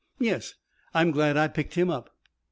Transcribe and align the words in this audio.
"Yes. 0.17 0.55
I'm 0.95 1.11
glad 1.11 1.37
I 1.37 1.47
picked 1.47 1.75
him 1.75 1.91
up." 1.91 2.09